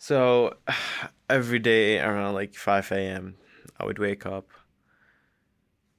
So 0.00 0.56
every 1.28 1.58
day 1.58 2.00
around 2.00 2.32
like 2.32 2.54
5 2.54 2.90
a.m., 2.92 3.36
I 3.78 3.84
would 3.84 3.98
wake 3.98 4.24
up 4.24 4.48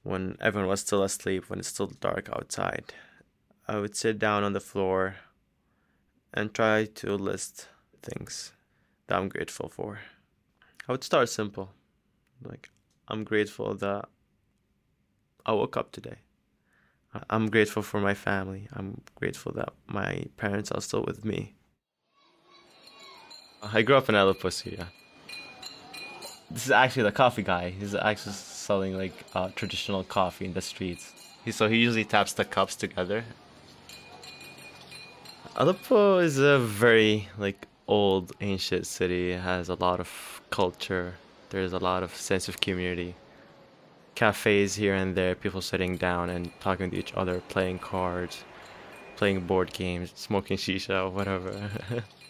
when 0.02 0.36
everyone 0.40 0.68
was 0.68 0.80
still 0.80 1.04
asleep, 1.04 1.48
when 1.48 1.60
it's 1.60 1.68
still 1.68 1.86
dark 1.86 2.28
outside. 2.32 2.92
I 3.68 3.78
would 3.78 3.94
sit 3.94 4.18
down 4.18 4.42
on 4.42 4.54
the 4.54 4.60
floor 4.60 5.16
and 6.34 6.52
try 6.52 6.86
to 6.86 7.14
list 7.14 7.68
things 8.02 8.52
that 9.06 9.18
I'm 9.18 9.28
grateful 9.28 9.68
for. 9.68 10.00
I 10.88 10.92
would 10.92 11.04
start 11.04 11.28
simple. 11.28 11.70
Like, 12.42 12.70
I'm 13.06 13.22
grateful 13.22 13.76
that 13.76 14.06
I 15.46 15.52
woke 15.52 15.76
up 15.76 15.92
today. 15.92 16.18
I'm 17.30 17.50
grateful 17.50 17.82
for 17.82 18.00
my 18.00 18.14
family. 18.14 18.66
I'm 18.72 19.02
grateful 19.14 19.52
that 19.52 19.74
my 19.86 20.24
parents 20.36 20.72
are 20.72 20.80
still 20.80 21.04
with 21.04 21.24
me. 21.24 21.54
I 23.64 23.82
grew 23.82 23.96
up 23.96 24.08
in 24.08 24.16
Aleppo, 24.16 24.48
Syria. 24.50 24.88
This 26.50 26.66
is 26.66 26.72
actually 26.72 27.04
the 27.04 27.12
coffee 27.12 27.44
guy. 27.44 27.70
He's 27.70 27.94
actually 27.94 28.32
selling 28.32 28.96
like 28.96 29.12
uh, 29.34 29.50
traditional 29.54 30.02
coffee 30.02 30.46
in 30.46 30.52
the 30.52 30.60
streets. 30.60 31.12
He, 31.44 31.52
so 31.52 31.68
he 31.68 31.76
usually 31.76 32.04
taps 32.04 32.32
the 32.32 32.44
cups 32.44 32.74
together. 32.74 33.24
Aleppo 35.54 36.18
is 36.18 36.38
a 36.38 36.58
very 36.58 37.28
like 37.38 37.68
old, 37.86 38.32
ancient 38.40 38.86
city. 38.86 39.30
It 39.32 39.40
has 39.40 39.68
a 39.68 39.74
lot 39.74 40.00
of 40.00 40.40
culture. 40.50 41.14
There's 41.50 41.72
a 41.72 41.78
lot 41.78 42.02
of 42.02 42.16
sense 42.16 42.48
of 42.48 42.60
community. 42.60 43.14
Cafes 44.16 44.74
here 44.74 44.94
and 44.94 45.14
there, 45.14 45.36
people 45.36 45.62
sitting 45.62 45.96
down 45.96 46.30
and 46.30 46.50
talking 46.60 46.90
to 46.90 46.96
each 46.96 47.14
other, 47.14 47.40
playing 47.48 47.78
cards, 47.78 48.44
playing 49.14 49.46
board 49.46 49.72
games, 49.72 50.12
smoking 50.16 50.56
shisha, 50.56 51.10
whatever. 51.12 51.70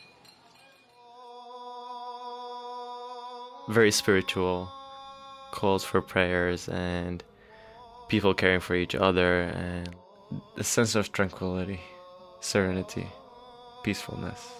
very 3.72 3.90
spiritual 3.90 4.70
calls 5.50 5.84
for 5.84 6.00
prayers 6.00 6.68
and 6.68 7.24
people 8.08 8.34
caring 8.34 8.60
for 8.60 8.74
each 8.74 8.94
other 8.94 9.42
and 9.42 9.94
a 10.56 10.64
sense 10.64 10.94
of 10.94 11.12
tranquility, 11.12 11.80
serenity, 12.40 13.06
peacefulness. 13.82 14.50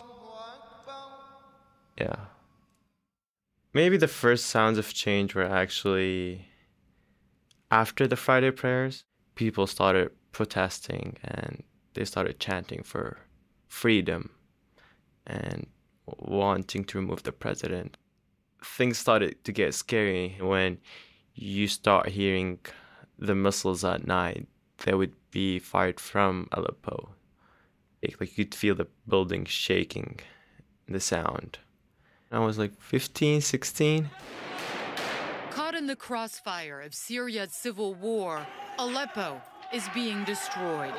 Yeah. 1.99 2.17
Maybe 3.75 3.97
the 3.97 4.09
first 4.09 4.47
sounds 4.47 4.79
of 4.79 4.93
change 4.93 5.35
were 5.35 5.45
actually 5.45 6.47
after 7.71 8.07
the 8.07 8.17
Friday 8.17 8.51
prayers. 8.51 9.05
People 9.35 9.67
started 9.67 10.11
protesting 10.33 11.17
and 11.25 11.63
they 11.95 12.05
started 12.05 12.39
chanting 12.39 12.83
for 12.83 13.19
freedom 13.69 14.31
and 15.27 15.67
wanting 16.07 16.85
to 16.85 16.99
remove 16.99 17.23
the 17.23 17.33
president 17.33 17.97
things 18.65 18.99
started 18.99 19.43
to 19.45 19.53
get 19.53 19.75
scary 19.75 20.37
when 20.41 20.79
you 21.35 21.69
start 21.69 22.09
hearing 22.09 22.59
the 23.19 23.35
missiles 23.35 23.85
at 23.85 24.07
night 24.07 24.47
that 24.85 24.97
would 24.97 25.15
be 25.31 25.59
fired 25.59 26.01
from 26.01 26.49
Aleppo. 26.53 27.15
Like 28.19 28.37
you'd 28.37 28.55
feel 28.55 28.75
the 28.75 28.89
building 29.07 29.45
shaking, 29.45 30.21
the 30.89 31.01
sound. 31.01 31.59
I 32.31 32.39
was 32.41 32.59
like 32.59 32.81
15, 32.81 33.41
16. 33.41 34.11
Caught 35.51 35.75
in 35.75 35.87
the 35.87 35.97
crossfire 35.97 36.81
of 36.81 36.95
Syria's 36.95 37.53
civil 37.53 37.95
war, 37.95 38.47
Aleppo 38.79 39.41
is 39.73 39.87
being 39.95 40.25
destroyed. 40.25 40.95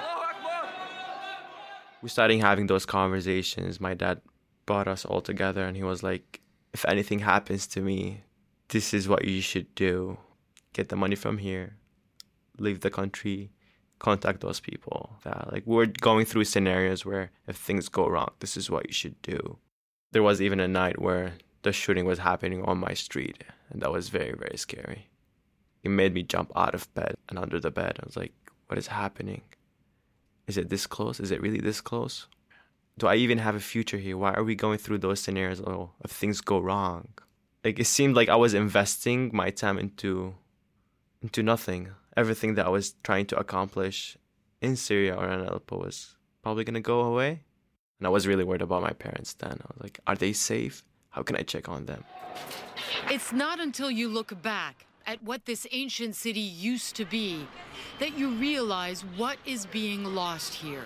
We 2.01 2.09
started 2.09 2.39
having 2.39 2.67
those 2.67 2.85
conversations. 2.85 3.81
My 3.81 3.93
dad 3.93 4.21
brought 4.65 4.87
us 4.87 5.05
all 5.05 5.21
together 5.21 5.65
and 5.65 5.75
he 5.75 5.83
was 5.83 6.03
like, 6.03 6.39
if 6.73 6.85
anything 6.85 7.19
happens 7.19 7.67
to 7.67 7.81
me, 7.81 8.23
this 8.69 8.93
is 8.93 9.07
what 9.07 9.25
you 9.25 9.41
should 9.41 9.73
do. 9.75 10.17
Get 10.73 10.89
the 10.89 10.95
money 10.95 11.15
from 11.15 11.37
here, 11.37 11.75
leave 12.57 12.79
the 12.79 12.89
country, 12.89 13.51
contact 13.99 14.41
those 14.41 14.59
people. 14.59 15.17
That 15.23 15.51
like 15.53 15.63
we're 15.65 15.85
going 15.85 16.25
through 16.25 16.45
scenarios 16.45 17.05
where 17.05 17.31
if 17.47 17.55
things 17.55 17.89
go 17.89 18.07
wrong, 18.07 18.31
this 18.39 18.57
is 18.57 18.69
what 18.69 18.87
you 18.87 18.93
should 18.93 19.21
do. 19.21 19.59
There 20.11 20.23
was 20.23 20.41
even 20.41 20.59
a 20.59 20.67
night 20.67 20.99
where 20.99 21.33
the 21.61 21.71
shooting 21.71 22.05
was 22.05 22.19
happening 22.19 22.63
on 22.63 22.77
my 22.79 22.93
street, 22.93 23.43
and 23.69 23.81
that 23.81 23.91
was 23.91 24.09
very 24.09 24.33
very 24.33 24.57
scary. 24.57 25.09
It 25.83 25.89
made 25.89 26.13
me 26.13 26.23
jump 26.23 26.51
out 26.55 26.73
of 26.73 26.91
bed 26.95 27.15
and 27.29 27.37
under 27.37 27.59
the 27.59 27.71
bed. 27.71 27.99
I 28.01 28.05
was 28.05 28.17
like, 28.17 28.33
what 28.67 28.77
is 28.77 28.87
happening? 28.87 29.41
Is 30.47 30.57
it 30.57 30.69
this 30.69 30.87
close? 30.87 31.19
Is 31.19 31.31
it 31.31 31.41
really 31.41 31.59
this 31.59 31.81
close? 31.81 32.27
Do 32.97 33.07
I 33.07 33.15
even 33.15 33.39
have 33.39 33.55
a 33.55 33.59
future 33.59 33.97
here? 33.97 34.17
Why 34.17 34.33
are 34.33 34.43
we 34.43 34.55
going 34.55 34.77
through 34.77 34.99
those 34.99 35.19
scenarios 35.19 35.61
oh, 35.61 35.91
if 36.03 36.11
things 36.11 36.41
go 36.41 36.59
wrong? 36.59 37.07
Like 37.63 37.79
it 37.79 37.85
seemed 37.87 38.15
like 38.15 38.29
I 38.29 38.35
was 38.35 38.53
investing 38.53 39.31
my 39.33 39.49
time 39.49 39.77
into 39.77 40.35
into 41.21 41.41
nothing. 41.41 41.89
Everything 42.15 42.55
that 42.55 42.65
I 42.65 42.69
was 42.69 42.95
trying 43.03 43.25
to 43.27 43.39
accomplish 43.39 44.17
in 44.61 44.75
Syria 44.75 45.15
or 45.15 45.27
in 45.27 45.39
Aleppo 45.39 45.79
was 45.79 46.15
probably 46.43 46.63
gonna 46.63 46.81
go 46.81 47.01
away. 47.01 47.41
And 47.99 48.07
I 48.07 48.09
was 48.09 48.27
really 48.27 48.43
worried 48.43 48.61
about 48.61 48.81
my 48.81 48.91
parents 48.91 49.33
then. 49.33 49.53
I 49.61 49.65
was 49.73 49.81
like, 49.81 49.99
are 50.05 50.15
they 50.15 50.33
safe? 50.33 50.83
How 51.09 51.23
can 51.23 51.35
I 51.35 51.41
check 51.41 51.69
on 51.69 51.85
them? 51.85 52.03
It's 53.09 53.31
not 53.31 53.59
until 53.59 53.89
you 53.89 54.09
look 54.09 54.41
back 54.41 54.85
at 55.05 55.23
what 55.23 55.45
this 55.45 55.65
ancient 55.71 56.15
city 56.15 56.39
used 56.39 56.95
to 56.95 57.05
be 57.05 57.47
that 57.99 58.17
you 58.17 58.29
realize 58.31 59.01
what 59.17 59.37
is 59.45 59.65
being 59.65 60.03
lost 60.03 60.53
here 60.53 60.85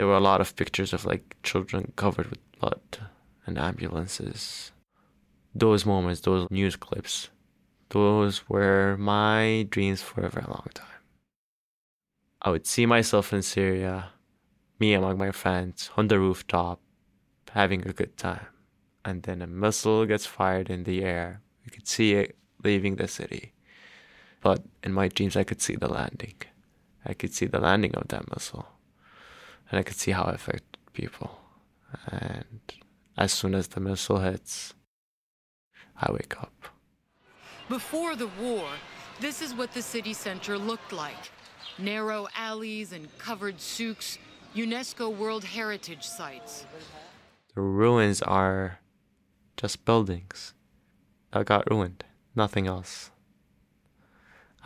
there 0.00 0.06
were 0.06 0.14
a 0.14 0.28
lot 0.32 0.40
of 0.40 0.56
pictures 0.56 0.94
of 0.94 1.04
like 1.04 1.36
children 1.42 1.92
covered 1.94 2.28
with 2.30 2.52
blood 2.58 2.80
and 3.44 3.58
ambulances. 3.58 4.72
Those 5.54 5.84
moments, 5.84 6.22
those 6.22 6.50
news 6.50 6.74
clips, 6.74 7.28
those 7.90 8.48
were 8.48 8.96
my 8.98 9.66
dreams 9.68 10.00
for 10.00 10.22
a 10.22 10.30
very 10.30 10.46
long 10.46 10.68
time. 10.72 11.02
I 12.40 12.48
would 12.48 12.66
see 12.66 12.86
myself 12.86 13.34
in 13.34 13.42
Syria, 13.42 14.08
me 14.78 14.94
among 14.94 15.18
my 15.18 15.32
friends 15.32 15.90
on 15.98 16.08
the 16.08 16.18
rooftop, 16.18 16.80
having 17.50 17.86
a 17.86 17.92
good 17.92 18.16
time. 18.16 18.46
And 19.04 19.24
then 19.24 19.42
a 19.42 19.46
missile 19.46 20.06
gets 20.06 20.24
fired 20.24 20.70
in 20.70 20.84
the 20.84 21.04
air. 21.04 21.42
We 21.66 21.72
could 21.72 21.86
see 21.86 22.14
it 22.14 22.38
leaving 22.64 22.96
the 22.96 23.06
city. 23.06 23.52
But 24.40 24.64
in 24.82 24.94
my 24.94 25.08
dreams, 25.08 25.36
I 25.36 25.44
could 25.44 25.60
see 25.60 25.76
the 25.76 25.92
landing. 25.92 26.40
I 27.04 27.12
could 27.12 27.34
see 27.34 27.44
the 27.44 27.60
landing 27.60 27.94
of 27.96 28.08
that 28.08 28.30
missile 28.30 28.79
and 29.70 29.78
I 29.78 29.82
could 29.82 29.96
see 29.96 30.10
how 30.10 30.24
it 30.24 30.34
affected 30.34 30.78
people. 30.92 31.38
And 32.06 32.60
as 33.16 33.32
soon 33.32 33.54
as 33.54 33.68
the 33.68 33.80
missile 33.80 34.20
hits, 34.20 34.74
I 35.96 36.12
wake 36.12 36.40
up. 36.40 36.66
Before 37.68 38.16
the 38.16 38.30
war, 38.40 38.66
this 39.20 39.42
is 39.42 39.54
what 39.54 39.72
the 39.72 39.82
city 39.82 40.12
center 40.12 40.58
looked 40.58 40.92
like 40.92 41.30
narrow 41.78 42.28
alleys 42.36 42.92
and 42.92 43.16
covered 43.18 43.60
souks, 43.60 44.18
UNESCO 44.54 45.14
World 45.14 45.44
Heritage 45.44 46.04
sites. 46.04 46.66
The 47.54 47.60
ruins 47.60 48.22
are 48.22 48.80
just 49.56 49.84
buildings 49.84 50.54
that 51.32 51.46
got 51.46 51.70
ruined, 51.70 52.04
nothing 52.34 52.66
else. 52.66 53.10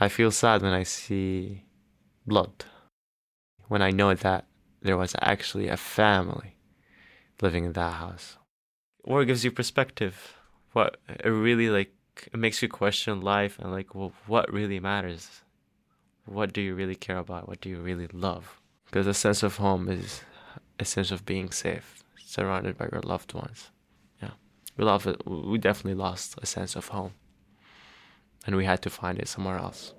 I 0.01 0.09
feel 0.09 0.31
sad 0.31 0.63
when 0.63 0.73
I 0.73 0.83
see 0.83 1.65
blood, 2.27 2.65
when 3.69 3.83
I 3.83 3.91
know 3.91 4.13
that 4.15 4.47
there 4.84 4.97
was 4.99 5.17
actually 5.21 5.67
a 5.67 5.77
family 5.77 6.56
living 7.41 7.65
in 7.65 7.72
that 7.72 7.95
house. 7.95 8.37
War 9.05 9.25
gives 9.25 9.45
you 9.45 9.50
perspective. 9.50 10.37
What 10.72 10.99
it 11.09 11.28
really 11.28 11.71
like 11.71 11.93
it 12.33 12.39
makes 12.39 12.62
you 12.62 12.69
question 12.69 13.21
life 13.21 13.59
and 13.59 13.73
like, 13.73 13.94
well, 13.94 14.12
what 14.27 14.53
really 14.53 14.78
matters? 14.78 15.43
What 16.27 16.53
do 16.53 16.61
you 16.61 16.75
really 16.75 16.94
care 16.94 17.19
about? 17.19 17.49
What 17.49 17.61
do 17.61 17.69
you 17.69 17.78
really 17.78 18.06
love? 18.12 18.61
Because 18.87 19.06
a 19.06 19.15
sense 19.15 19.43
of 19.43 19.56
home 19.56 19.89
is 19.89 20.21
a 20.78 20.84
sense 20.84 21.11
of 21.11 21.27
being 21.27 21.50
safe, 21.50 22.05
surrounded 22.25 22.78
by 22.78 22.89
your 22.93 23.03
loved 23.03 23.34
ones. 23.34 23.71
Yeah, 24.23 24.31
we 24.77 24.84
love 24.84 25.06
it. 25.06 25.26
We 25.26 25.59
definitely 25.59 26.00
lost 26.00 26.38
a 26.43 26.47
sense 26.47 26.76
of 26.76 26.88
home, 26.88 27.14
and 28.47 28.55
we 28.55 28.64
had 28.64 28.82
to 28.82 28.91
find 28.91 29.19
it 29.19 29.29
somewhere 29.29 29.56
else. 29.56 29.94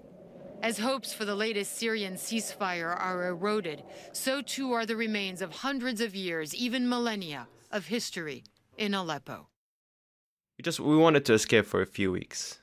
As 0.62 0.80
hopes 0.80 1.14
for 1.14 1.26
the 1.26 1.36
latest 1.36 1.78
Syrian 1.78 2.16
ceasefire 2.16 3.00
are 3.00 3.28
eroded, 3.28 3.84
so 4.14 4.42
too 4.42 4.72
are 4.74 4.86
the 4.86 4.96
remains 4.96 5.42
of 5.42 5.52
hundreds 5.52 6.02
of 6.02 6.16
years, 6.16 6.56
even 6.56 6.90
millennia, 6.90 7.48
of 7.72 7.88
history 7.88 8.44
in 8.78 8.94
Aleppo. 8.94 9.48
We 10.58 10.64
just 10.64 10.80
we 10.80 10.98
wanted 10.98 11.26
to 11.26 11.34
escape 11.34 11.66
for 11.66 11.82
a 11.82 11.86
few 11.86 12.12
weeks. 12.12 12.60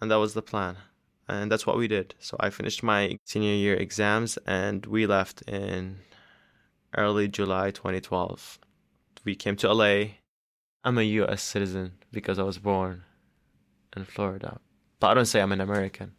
And 0.00 0.10
that 0.10 0.18
was 0.18 0.34
the 0.34 0.42
plan. 0.42 0.76
And 1.28 1.50
that's 1.50 1.66
what 1.66 1.76
we 1.76 1.86
did. 1.86 2.14
So 2.18 2.36
I 2.40 2.50
finished 2.50 2.82
my 2.82 3.16
senior 3.24 3.54
year 3.54 3.74
exams 3.74 4.36
and 4.46 4.84
we 4.86 5.06
left 5.06 5.42
in 5.42 5.98
early 6.96 7.28
July 7.28 7.70
2012. 7.70 8.58
We 9.24 9.36
came 9.36 9.56
to 9.56 9.72
LA. 9.72 10.16
I'm 10.82 10.98
a 10.98 11.02
US 11.02 11.42
citizen 11.42 11.92
because 12.10 12.38
I 12.38 12.42
was 12.42 12.58
born 12.58 13.04
in 13.96 14.04
Florida. 14.04 14.58
But 14.98 15.08
I 15.08 15.14
don't 15.14 15.26
say 15.26 15.40
I'm 15.40 15.52
an 15.52 15.60
American. 15.60 16.12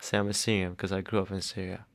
Say 0.00 0.18
I'm 0.18 0.28
a 0.28 0.34
Syrian 0.34 0.72
because 0.72 0.92
I 0.92 1.00
grew 1.02 1.20
up 1.20 1.30
in 1.30 1.40
Syria. 1.40 1.86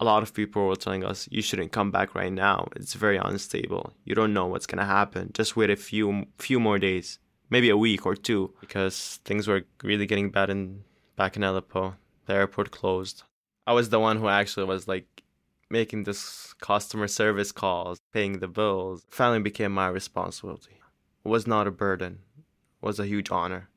a 0.00 0.04
lot 0.04 0.22
of 0.22 0.32
people 0.34 0.66
were 0.66 0.76
telling 0.76 1.04
us 1.04 1.28
you 1.30 1.42
shouldn't 1.42 1.72
come 1.72 1.90
back 1.90 2.14
right 2.14 2.32
now. 2.32 2.68
It's 2.76 2.94
very 2.94 3.16
unstable. 3.16 3.92
You 4.04 4.14
don't 4.14 4.32
know 4.32 4.46
what's 4.46 4.66
gonna 4.66 4.84
happen. 4.84 5.30
Just 5.34 5.56
wait 5.56 5.70
a 5.70 5.76
few 5.76 6.26
few 6.38 6.60
more 6.60 6.78
days, 6.78 7.18
maybe 7.50 7.68
a 7.70 7.76
week 7.76 8.06
or 8.06 8.14
two, 8.14 8.54
because 8.60 9.20
things 9.24 9.48
were 9.48 9.62
really 9.82 10.06
getting 10.06 10.30
bad 10.30 10.50
in 10.50 10.84
back 11.16 11.36
in 11.36 11.42
Aleppo. 11.44 11.96
The 12.26 12.34
airport 12.34 12.70
closed. 12.70 13.22
I 13.66 13.72
was 13.72 13.88
the 13.90 14.00
one 14.00 14.18
who 14.18 14.28
actually 14.28 14.66
was 14.66 14.86
like 14.86 15.22
making 15.70 16.04
this 16.04 16.54
customer 16.60 17.08
service 17.08 17.52
calls, 17.52 17.98
paying 18.12 18.38
the 18.38 18.48
bills. 18.48 19.04
Family 19.10 19.40
became 19.40 19.72
my 19.72 19.88
responsibility. 19.88 20.76
It 21.24 21.28
was 21.28 21.46
not 21.46 21.66
a 21.66 21.70
burden. 21.70 22.20
It 22.38 22.86
was 22.86 22.98
a 23.00 23.06
huge 23.06 23.30
honor. 23.30 23.68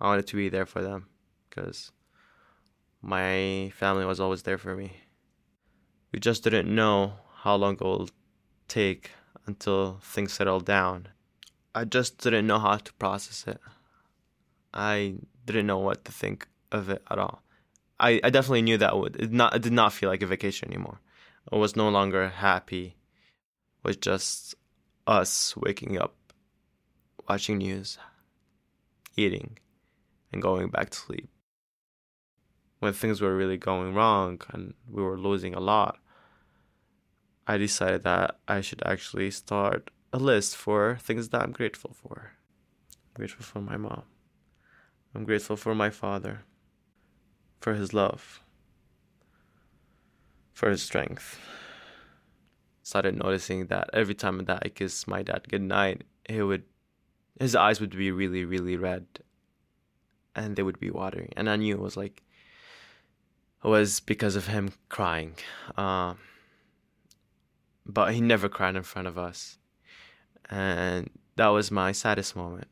I 0.00 0.06
wanted 0.06 0.26
to 0.28 0.36
be 0.36 0.48
there 0.48 0.66
for 0.66 0.82
them 0.82 1.08
because 1.48 1.92
my 3.02 3.72
family 3.74 4.04
was 4.04 4.20
always 4.20 4.42
there 4.42 4.58
for 4.58 4.76
me. 4.76 4.92
We 6.12 6.20
just 6.20 6.44
didn't 6.44 6.72
know 6.72 7.14
how 7.38 7.56
long 7.56 7.74
it 7.74 7.80
will 7.80 8.08
take 8.68 9.10
until 9.46 9.98
things 10.02 10.32
settled 10.32 10.64
down. 10.64 11.08
I 11.74 11.84
just 11.84 12.18
didn't 12.18 12.46
know 12.46 12.60
how 12.60 12.76
to 12.76 12.92
process 12.94 13.44
it. 13.46 13.60
I 14.72 15.16
didn't 15.44 15.66
know 15.66 15.78
what 15.78 16.04
to 16.04 16.12
think 16.12 16.46
of 16.70 16.88
it 16.88 17.02
at 17.10 17.18
all. 17.18 17.42
I, 17.98 18.20
I 18.22 18.30
definitely 18.30 18.62
knew 18.62 18.78
that 18.78 18.96
would 18.96 19.16
it 19.16 19.32
not 19.32 19.54
it 19.54 19.62
did 19.62 19.72
not 19.72 19.92
feel 19.92 20.08
like 20.08 20.22
a 20.22 20.26
vacation 20.26 20.68
anymore. 20.68 21.00
I 21.52 21.56
was 21.56 21.76
no 21.76 21.88
longer 21.88 22.28
happy 22.28 22.96
with 23.82 24.00
just 24.00 24.54
us 25.06 25.56
waking 25.56 25.98
up, 25.98 26.14
watching 27.28 27.58
news, 27.58 27.98
eating, 29.16 29.58
and 30.32 30.40
going 30.40 30.68
back 30.68 30.90
to 30.90 30.98
sleep 30.98 31.28
when 32.82 32.92
things 32.92 33.20
were 33.20 33.36
really 33.36 33.56
going 33.56 33.94
wrong 33.94 34.40
and 34.48 34.74
we 34.90 35.04
were 35.04 35.16
losing 35.16 35.54
a 35.54 35.60
lot, 35.60 36.00
I 37.46 37.56
decided 37.56 38.02
that 38.02 38.40
I 38.48 38.60
should 38.60 38.82
actually 38.84 39.30
start 39.30 39.92
a 40.12 40.18
list 40.18 40.56
for 40.56 40.98
things 41.00 41.28
that 41.28 41.42
I'm 41.42 41.52
grateful 41.52 41.94
for. 41.94 42.32
I'm 42.90 43.20
grateful 43.20 43.44
for 43.44 43.60
my 43.60 43.76
mom. 43.76 44.02
I'm 45.14 45.22
grateful 45.22 45.56
for 45.56 45.76
my 45.76 45.90
father, 45.90 46.42
for 47.60 47.74
his 47.74 47.94
love, 47.94 48.42
for 50.52 50.68
his 50.68 50.82
strength. 50.82 51.38
Started 52.82 53.14
noticing 53.16 53.66
that 53.66 53.90
every 53.92 54.16
time 54.16 54.38
that 54.46 54.58
I 54.64 54.70
kissed 54.70 55.06
my 55.06 55.22
dad 55.22 55.48
goodnight, 55.48 56.02
he 56.28 56.42
would, 56.42 56.64
his 57.38 57.54
eyes 57.54 57.80
would 57.80 57.96
be 57.96 58.10
really, 58.10 58.44
really 58.44 58.76
red, 58.76 59.06
and 60.34 60.56
they 60.56 60.64
would 60.64 60.80
be 60.80 60.90
watering, 60.90 61.32
and 61.36 61.48
I 61.48 61.54
knew 61.54 61.76
it 61.76 61.80
was 61.80 61.96
like 61.96 62.24
was 63.68 64.00
because 64.00 64.36
of 64.36 64.48
him 64.48 64.72
crying. 64.88 65.34
Uh, 65.76 66.14
but 67.86 68.14
he 68.14 68.20
never 68.20 68.48
cried 68.48 68.76
in 68.76 68.82
front 68.82 69.08
of 69.08 69.18
us. 69.18 69.58
And 70.50 71.10
that 71.36 71.48
was 71.48 71.70
my 71.70 71.92
saddest 71.92 72.36
moment 72.36 72.68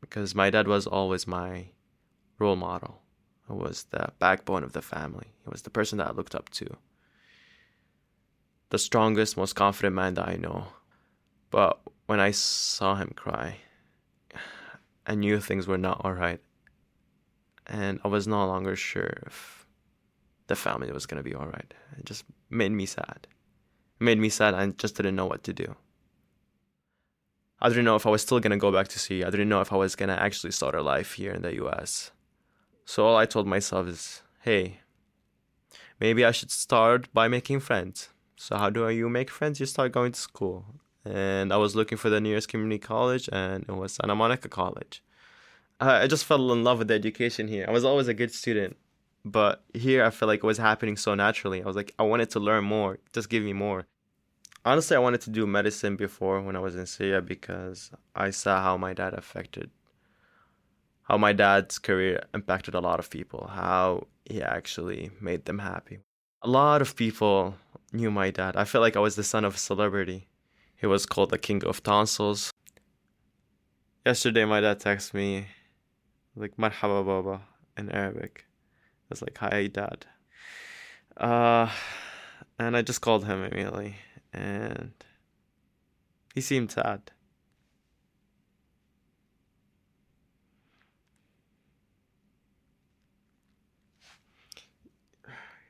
because 0.00 0.34
my 0.34 0.50
dad 0.50 0.66
was 0.66 0.86
always 0.86 1.26
my 1.26 1.66
role 2.38 2.56
model. 2.56 3.00
He 3.46 3.52
was 3.52 3.84
the 3.90 4.12
backbone 4.18 4.64
of 4.64 4.72
the 4.72 4.82
family. 4.82 5.28
He 5.44 5.50
was 5.50 5.62
the 5.62 5.70
person 5.70 5.98
that 5.98 6.08
I 6.08 6.12
looked 6.12 6.34
up 6.34 6.48
to. 6.50 6.76
The 8.70 8.78
strongest, 8.78 9.36
most 9.36 9.54
confident 9.54 9.94
man 9.94 10.14
that 10.14 10.28
I 10.28 10.36
know. 10.36 10.68
But 11.50 11.80
when 12.06 12.20
I 12.20 12.30
saw 12.30 12.94
him 12.94 13.12
cry, 13.14 13.58
I 15.06 15.14
knew 15.14 15.40
things 15.40 15.66
were 15.66 15.78
not 15.78 16.00
all 16.04 16.12
right. 16.12 16.40
And 17.66 18.00
I 18.04 18.08
was 18.08 18.26
no 18.26 18.46
longer 18.46 18.74
sure 18.76 19.22
if 19.26 19.59
the 20.50 20.56
family 20.56 20.90
was 20.92 21.06
going 21.06 21.22
to 21.22 21.30
be 21.30 21.34
all 21.34 21.46
right. 21.46 21.72
It 21.96 22.04
just 22.04 22.24
made 22.50 22.72
me 22.72 22.84
sad. 22.84 23.20
It 24.00 24.04
made 24.04 24.18
me 24.18 24.28
sad. 24.28 24.52
I 24.52 24.66
just 24.66 24.96
didn't 24.96 25.14
know 25.14 25.26
what 25.26 25.44
to 25.44 25.52
do. 25.52 25.76
I 27.62 27.68
didn't 27.68 27.84
know 27.84 27.94
if 27.94 28.04
I 28.04 28.10
was 28.10 28.22
still 28.22 28.40
going 28.40 28.50
to 28.50 28.66
go 28.66 28.72
back 28.72 28.88
to 28.88 28.98
Syria. 28.98 29.28
I 29.28 29.30
didn't 29.30 29.48
know 29.48 29.60
if 29.60 29.72
I 29.72 29.76
was 29.76 29.94
going 29.94 30.08
to 30.08 30.20
actually 30.20 30.50
start 30.50 30.74
a 30.74 30.82
life 30.82 31.12
here 31.12 31.32
in 31.32 31.42
the 31.42 31.54
US. 31.64 32.10
So 32.84 33.06
all 33.06 33.16
I 33.16 33.26
told 33.26 33.46
myself 33.46 33.86
is, 33.86 34.22
hey, 34.40 34.80
maybe 36.00 36.24
I 36.24 36.32
should 36.32 36.50
start 36.50 37.12
by 37.14 37.28
making 37.28 37.60
friends. 37.60 38.08
So 38.36 38.56
how 38.56 38.70
do 38.70 38.88
you 38.88 39.08
make 39.08 39.30
friends? 39.30 39.60
You 39.60 39.66
start 39.66 39.92
going 39.92 40.12
to 40.12 40.20
school. 40.20 40.64
And 41.04 41.52
I 41.52 41.58
was 41.58 41.76
looking 41.76 41.96
for 41.96 42.10
the 42.10 42.20
nearest 42.20 42.48
community 42.48 42.80
college, 42.80 43.28
and 43.32 43.64
it 43.68 43.76
was 43.82 43.92
Santa 43.92 44.16
Monica 44.16 44.48
College. 44.48 45.02
I 45.78 46.08
just 46.08 46.24
fell 46.24 46.52
in 46.52 46.64
love 46.64 46.78
with 46.78 46.88
the 46.88 46.94
education 46.94 47.48
here. 47.48 47.64
I 47.68 47.70
was 47.70 47.84
always 47.84 48.08
a 48.08 48.14
good 48.14 48.32
student 48.34 48.76
but 49.24 49.64
here 49.74 50.04
I 50.04 50.10
felt 50.10 50.28
like 50.28 50.40
it 50.40 50.46
was 50.46 50.58
happening 50.58 50.96
so 50.96 51.14
naturally. 51.14 51.62
I 51.62 51.66
was 51.66 51.76
like, 51.76 51.94
I 51.98 52.02
wanted 52.04 52.30
to 52.30 52.40
learn 52.40 52.64
more. 52.64 52.98
Just 53.12 53.28
give 53.28 53.42
me 53.42 53.52
more. 53.52 53.86
Honestly, 54.64 54.96
I 54.96 55.00
wanted 55.00 55.22
to 55.22 55.30
do 55.30 55.46
medicine 55.46 55.96
before 55.96 56.40
when 56.42 56.56
I 56.56 56.60
was 56.60 56.76
in 56.76 56.86
Syria 56.86 57.22
because 57.22 57.90
I 58.14 58.30
saw 58.30 58.62
how 58.62 58.76
my 58.76 58.92
dad 58.92 59.14
affected, 59.14 59.70
how 61.02 61.16
my 61.16 61.32
dad's 61.32 61.78
career 61.78 62.22
impacted 62.34 62.74
a 62.74 62.80
lot 62.80 62.98
of 62.98 63.10
people, 63.10 63.50
how 63.52 64.06
he 64.26 64.42
actually 64.42 65.10
made 65.20 65.46
them 65.46 65.58
happy. 65.58 65.98
A 66.42 66.48
lot 66.48 66.82
of 66.82 66.96
people 66.96 67.54
knew 67.92 68.10
my 68.10 68.30
dad. 68.30 68.56
I 68.56 68.64
felt 68.64 68.82
like 68.82 68.96
I 68.96 69.00
was 69.00 69.16
the 69.16 69.24
son 69.24 69.44
of 69.44 69.54
a 69.54 69.58
celebrity. 69.58 70.28
He 70.76 70.86
was 70.86 71.06
called 71.06 71.30
the 71.30 71.38
king 71.38 71.64
of 71.64 71.82
tonsils. 71.82 72.50
Yesterday, 74.04 74.46
my 74.46 74.60
dad 74.60 74.80
texted 74.80 75.14
me, 75.14 75.46
like, 76.34 76.56
Marhaba 76.56 77.04
Baba 77.04 77.42
in 77.76 77.90
Arabic 77.90 78.46
was 79.10 79.22
like, 79.22 79.38
"Hi, 79.38 79.66
Dad." 79.66 80.06
Uh, 81.16 81.70
and 82.58 82.76
I 82.76 82.82
just 82.82 83.00
called 83.00 83.26
him 83.26 83.42
immediately, 83.42 83.96
and 84.32 84.92
he 86.34 86.40
seemed 86.40 86.70
sad. 86.70 87.10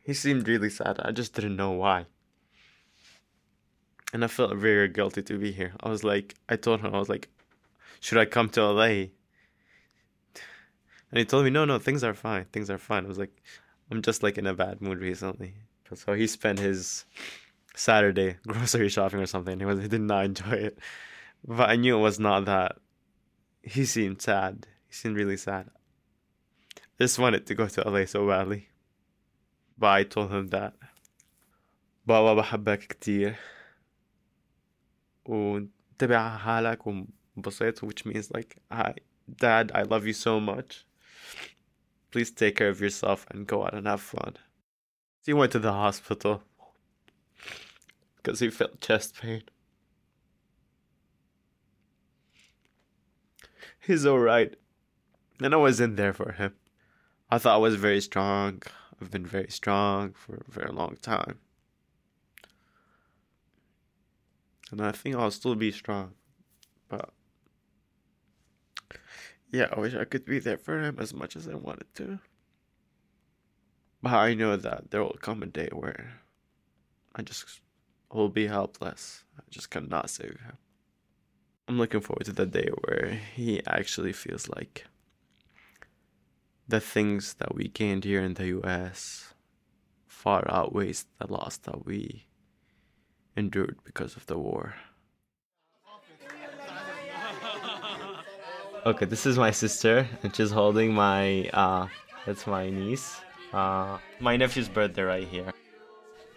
He 0.02 0.14
seemed 0.14 0.48
really 0.48 0.70
sad. 0.70 0.98
I 1.00 1.12
just 1.12 1.34
didn't 1.34 1.56
know 1.56 1.70
why. 1.70 2.06
And 4.12 4.24
I 4.24 4.26
felt 4.26 4.56
very 4.56 4.88
guilty 4.88 5.22
to 5.22 5.38
be 5.38 5.52
here. 5.52 5.72
I 5.80 5.88
was 5.88 6.02
like, 6.02 6.34
I 6.48 6.56
told 6.56 6.80
him, 6.80 6.94
I 6.94 6.98
was 6.98 7.08
like, 7.08 7.28
should 8.00 8.18
I 8.18 8.24
come 8.24 8.48
to 8.50 8.62
LA? 8.62 9.10
And 11.11 11.19
he 11.19 11.25
told 11.25 11.45
me, 11.45 11.49
no, 11.49 11.65
no, 11.65 11.79
things 11.79 12.03
are 12.03 12.13
fine. 12.13 12.45
Things 12.51 12.69
are 12.69 12.77
fine. 12.77 13.05
I 13.05 13.07
was 13.07 13.17
like, 13.17 13.41
I'm 13.91 14.01
just 14.01 14.23
like 14.23 14.37
in 14.37 14.47
a 14.47 14.53
bad 14.53 14.81
mood 14.81 14.99
recently. 14.99 15.55
So 15.93 16.13
he 16.13 16.27
spent 16.27 16.59
his 16.59 17.05
Saturday 17.75 18.37
grocery 18.47 18.89
shopping 18.89 19.19
or 19.19 19.25
something. 19.25 19.59
He 19.59 19.65
was 19.65 19.79
he 19.79 19.87
did 19.87 20.01
not 20.01 20.25
enjoy 20.25 20.51
it, 20.51 20.79
but 21.47 21.69
I 21.69 21.75
knew 21.75 21.97
it 21.97 22.01
was 22.01 22.19
not 22.19 22.45
that. 22.45 22.77
He 23.61 23.85
seemed 23.85 24.21
sad. 24.21 24.67
He 24.87 24.93
seemed 24.93 25.15
really 25.15 25.37
sad. 25.37 25.69
I 26.77 27.03
just 27.03 27.19
wanted 27.19 27.45
to 27.47 27.55
go 27.55 27.67
to 27.67 27.89
LA 27.89 28.05
so 28.05 28.27
badly, 28.27 28.69
but 29.77 29.87
I 29.87 30.03
told 30.03 30.31
him 30.31 30.47
that 30.49 30.73
بابا 32.07 32.33
بحبك 32.33 32.79
كتير 32.79 33.35
وتبع 35.25 36.37
حالك 36.37 36.87
وانبسط 36.87 37.83
which 37.83 38.05
means 38.05 38.31
like 38.31 38.57
I 38.69 38.93
dad 39.37 39.71
I 39.73 39.81
love 39.81 40.05
you 40.05 40.13
so 40.13 40.39
much 40.39 40.85
Please 42.10 42.30
take 42.30 42.56
care 42.56 42.68
of 42.68 42.80
yourself 42.80 43.26
and 43.30 43.46
go 43.46 43.64
out 43.64 43.74
and 43.74 43.86
have 43.86 44.00
fun. 44.00 44.36
He 45.24 45.32
went 45.32 45.52
to 45.52 45.58
the 45.58 45.72
hospital 45.72 46.42
because 48.16 48.40
he 48.40 48.50
felt 48.50 48.80
chest 48.80 49.14
pain. 49.20 49.42
He's 53.78 54.06
alright. 54.06 54.56
And 55.40 55.54
I 55.54 55.56
was 55.56 55.80
in 55.80 55.96
there 55.96 56.12
for 56.12 56.32
him. 56.32 56.54
I 57.30 57.38
thought 57.38 57.54
I 57.54 57.58
was 57.58 57.76
very 57.76 58.00
strong. 58.00 58.62
I've 59.00 59.10
been 59.10 59.26
very 59.26 59.48
strong 59.48 60.12
for 60.12 60.44
a 60.46 60.50
very 60.50 60.72
long 60.72 60.96
time. 61.00 61.38
And 64.70 64.80
I 64.80 64.92
think 64.92 65.16
I'll 65.16 65.30
still 65.30 65.54
be 65.54 65.72
strong. 65.72 66.12
But 66.88 67.10
yeah, 69.52 69.68
I 69.72 69.80
wish 69.80 69.94
I 69.94 70.04
could 70.04 70.24
be 70.24 70.38
there 70.38 70.58
for 70.58 70.80
him 70.80 70.98
as 70.98 71.12
much 71.12 71.36
as 71.36 71.48
I 71.48 71.54
wanted 71.54 71.92
to. 71.96 72.18
But 74.02 74.14
I 74.14 74.34
know 74.34 74.56
that 74.56 74.90
there 74.90 75.02
will 75.02 75.18
come 75.20 75.42
a 75.42 75.46
day 75.46 75.68
where 75.72 76.20
I 77.14 77.22
just 77.22 77.60
will 78.12 78.28
be 78.28 78.46
helpless. 78.46 79.24
I 79.38 79.42
just 79.50 79.70
cannot 79.70 80.10
save 80.10 80.40
him. 80.40 80.58
I'm 81.68 81.78
looking 81.78 82.00
forward 82.00 82.24
to 82.24 82.32
the 82.32 82.46
day 82.46 82.70
where 82.84 83.20
he 83.34 83.62
actually 83.66 84.12
feels 84.12 84.48
like 84.48 84.86
the 86.66 86.80
things 86.80 87.34
that 87.34 87.54
we 87.54 87.68
gained 87.68 88.04
here 88.04 88.22
in 88.22 88.34
the 88.34 88.46
US 88.60 89.34
far 90.06 90.44
outweighs 90.48 91.06
the 91.18 91.32
loss 91.32 91.56
that 91.58 91.84
we 91.84 92.26
endured 93.36 93.78
because 93.84 94.16
of 94.16 94.26
the 94.26 94.38
war. 94.38 94.74
Okay, 98.86 99.04
this 99.04 99.26
is 99.26 99.36
my 99.38 99.50
sister, 99.50 100.08
and 100.22 100.34
she's 100.34 100.50
holding 100.50 100.94
my, 100.94 101.50
uh, 101.52 101.86
that's 102.24 102.46
my 102.46 102.70
niece. 102.70 103.20
Uh, 103.52 103.98
my 104.20 104.38
nephew's 104.38 104.70
birthday 104.70 105.02
right 105.02 105.28
here. 105.28 105.52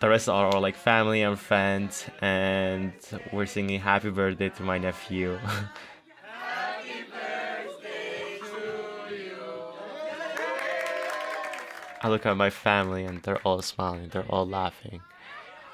the 0.02 0.10
rest 0.10 0.28
are 0.28 0.54
all 0.54 0.60
like 0.60 0.76
family 0.76 1.22
and 1.22 1.40
friends, 1.40 2.06
and 2.20 2.92
we're 3.32 3.46
singing 3.46 3.80
happy 3.80 4.10
birthday 4.10 4.50
to 4.50 4.62
my 4.62 4.78
nephew. 4.78 5.38
Happy 5.38 7.06
birthday. 7.14 8.40
I 12.02 12.10
look 12.10 12.26
at 12.26 12.36
my 12.36 12.50
family 12.50 13.06
and 13.06 13.24
they're 13.24 13.42
all 13.48 13.62
smiling, 13.62 14.10
they're 14.10 14.30
all 14.30 14.46
laughing, 14.46 15.00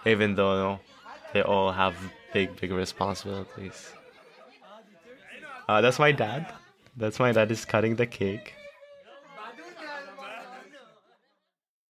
even 0.06 0.36
though 0.36 0.80
they 1.34 1.42
all 1.42 1.72
have 1.72 1.96
big, 2.32 2.62
big 2.62 2.72
responsibilities. 2.72 3.92
Uh, 5.70 5.82
that's 5.82 6.00
my 6.00 6.12
dad. 6.12 6.52
That's 6.98 7.20
my 7.20 7.32
dad 7.32 7.52
is 7.52 7.64
cutting 7.64 7.96
the 7.96 8.08
cake. 8.08 8.56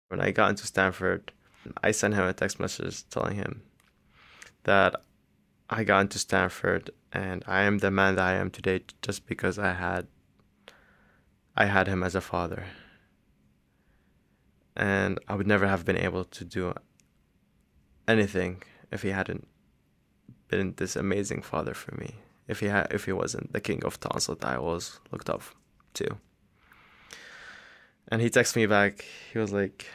When 0.09 0.19
I 0.19 0.31
got 0.31 0.49
into 0.49 0.67
Stanford, 0.67 1.31
I 1.81 1.91
sent 1.91 2.13
him 2.13 2.25
a 2.25 2.33
text 2.33 2.59
message 2.59 3.07
telling 3.09 3.37
him 3.37 3.61
that 4.65 5.01
I 5.69 5.85
got 5.85 6.01
into 6.01 6.19
Stanford 6.19 6.91
and 7.13 7.45
I 7.47 7.61
am 7.61 7.77
the 7.77 7.91
man 7.91 8.15
that 8.15 8.25
I 8.25 8.33
am 8.33 8.51
today 8.51 8.81
just 9.01 9.25
because 9.25 9.57
I 9.57 9.71
had 9.71 10.07
I 11.55 11.67
had 11.67 11.87
him 11.87 12.03
as 12.03 12.13
a 12.13 12.19
father. 12.19 12.65
And 14.75 15.17
I 15.29 15.35
would 15.35 15.47
never 15.47 15.67
have 15.67 15.85
been 15.85 15.95
able 15.95 16.25
to 16.25 16.43
do 16.43 16.73
anything 18.05 18.63
if 18.91 19.01
he 19.01 19.11
hadn't 19.11 19.47
been 20.49 20.73
this 20.75 20.97
amazing 20.97 21.41
father 21.41 21.73
for 21.73 21.95
me. 21.95 22.15
If 22.51 22.59
he 22.59 22.67
had 22.67 22.87
if 22.91 23.05
he 23.05 23.13
wasn't 23.13 23.53
the 23.53 23.61
king 23.61 23.81
of 23.85 23.99
tonsil 23.99 24.35
that 24.35 24.55
I 24.57 24.59
was 24.59 24.99
looked 25.11 25.29
up 25.29 25.43
to. 25.95 26.07
And 28.09 28.21
he 28.21 28.29
texted 28.29 28.57
me 28.57 28.65
back, 28.65 29.05
he 29.31 29.39
was 29.39 29.51
like 29.53 29.87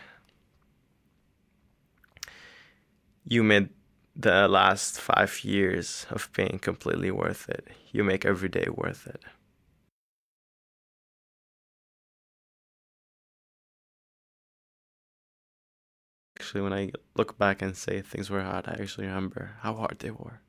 you 3.24 3.42
made 3.42 3.68
the 4.14 4.48
last 4.48 5.00
five 5.00 5.44
years 5.44 6.06
of 6.10 6.32
pain 6.32 6.58
completely 6.58 7.10
worth 7.10 7.48
it. 7.48 7.68
You 7.92 8.04
make 8.04 8.24
every 8.24 8.48
day 8.48 8.66
worth 8.74 9.06
it. 9.06 9.22
Actually, 16.38 16.62
when 16.62 16.72
I 16.72 16.92
look 17.16 17.36
back 17.38 17.60
and 17.62 17.76
say 17.76 18.00
things 18.00 18.30
were 18.30 18.42
hard, 18.42 18.66
I 18.68 18.76
actually 18.80 19.06
remember 19.06 19.56
how 19.60 19.74
hard 19.74 19.98
they 19.98 20.10
were. 20.10 20.40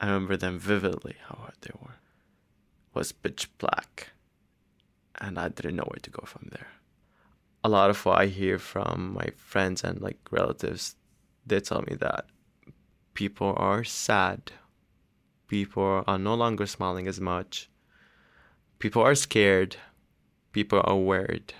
I 0.00 0.06
remember 0.06 0.36
them 0.36 0.58
vividly, 0.58 1.16
how 1.28 1.36
hard 1.36 1.56
they 1.60 1.72
were. 1.80 1.96
Was 2.94 3.12
pitch 3.12 3.50
black, 3.58 4.12
and 5.20 5.38
I 5.38 5.48
didn't 5.48 5.76
know 5.76 5.86
where 5.86 6.00
to 6.02 6.10
go 6.10 6.24
from 6.26 6.48
there. 6.50 6.68
A 7.62 7.68
lot 7.68 7.90
of 7.90 8.04
what 8.04 8.18
I 8.18 8.26
hear 8.26 8.58
from 8.58 9.12
my 9.12 9.28
friends 9.36 9.84
and 9.84 10.00
like 10.00 10.18
relatives 10.30 10.96
they 11.46 11.60
tell 11.60 11.82
me 11.82 11.96
that 11.96 12.26
people 13.14 13.54
are 13.56 13.84
sad. 13.84 14.52
People 15.48 16.04
are 16.06 16.18
no 16.18 16.34
longer 16.34 16.66
smiling 16.66 17.08
as 17.08 17.20
much. 17.20 17.68
People 18.78 19.02
are 19.02 19.14
scared. 19.14 19.76
People 20.52 20.80
are 20.84 20.96
worried. 20.96 21.52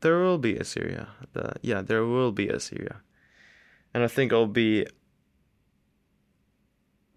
There 0.00 0.18
will 0.18 0.38
be 0.38 0.56
a 0.56 0.64
Syria. 0.64 1.08
The, 1.32 1.54
yeah, 1.62 1.82
there 1.82 2.04
will 2.04 2.32
be 2.32 2.48
a 2.48 2.60
Syria. 2.60 3.02
And 3.92 4.02
I 4.02 4.08
think 4.08 4.32
it'll 4.32 4.46
be 4.46 4.86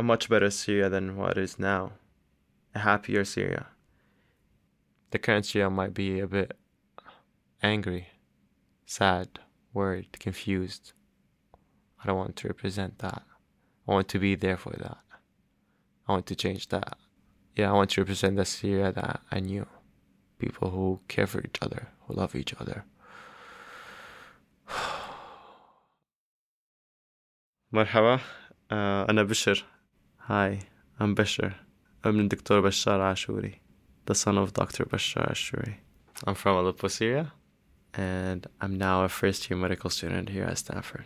much 0.09 0.29
better 0.29 0.51
Syria 0.51 0.89
than 0.89 1.17
what 1.17 1.33
it 1.33 1.39
is 1.39 1.59
now. 1.59 1.93
A 2.75 2.81
happier 2.81 3.25
Syria. 3.25 3.67
The 5.11 5.19
current 5.19 5.47
Syria 5.47 5.71
might 5.71 5.95
be 5.95 6.21
a 6.21 6.27
bit 6.27 6.57
angry, 7.63 8.09
sad, 8.85 9.39
worried, 9.73 10.19
confused. 10.19 10.93
I 12.03 12.07
don't 12.07 12.19
want 12.19 12.37
to 12.37 12.49
represent 12.49 12.99
that. 12.99 13.23
I 13.87 13.93
want 13.93 14.09
to 14.09 14.19
be 14.19 14.35
there 14.35 14.57
for 14.57 14.73
that. 14.73 14.99
I 16.07 16.13
want 16.13 16.27
to 16.27 16.35
change 16.35 16.69
that. 16.69 16.99
Yeah, 17.57 17.71
I 17.71 17.75
want 17.75 17.91
to 17.91 18.01
represent 18.01 18.37
the 18.37 18.45
Syria 18.45 18.93
that 18.93 19.21
I 19.31 19.41
knew. 19.41 19.67
People 20.39 20.71
who 20.71 21.01
care 21.09 21.27
for 21.27 21.41
each 21.41 21.59
other, 21.63 21.89
who 22.07 22.15
love 22.15 22.35
each 22.35 22.55
other. 22.61 22.85
مرحبا 27.73 28.21
أنا 29.09 29.23
بشر 29.23 29.65
Hi, 30.30 30.60
I'm 31.00 31.16
Bashar. 31.16 31.56
I'm 32.04 32.28
Dr. 32.28 32.62
Bashar 32.62 33.00
Ashuri, 33.00 33.56
the 34.06 34.14
son 34.14 34.38
of 34.38 34.54
Dr. 34.54 34.86
Bashar 34.86 35.28
Ashuri. 35.32 35.78
I'm 36.24 36.36
from 36.36 36.56
Aleppo, 36.56 36.88
Syria 36.88 37.34
and 37.96 38.46
I'm 38.62 38.78
now 38.78 39.04
a 39.04 39.10
first 39.10 39.50
year 39.50 39.58
medical 39.58 39.90
student 39.90 40.30
here 40.30 40.44
at 40.44 40.60
Stanford. 40.60 41.06